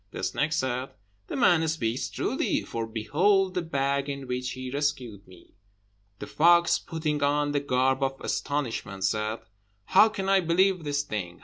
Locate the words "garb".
7.59-8.01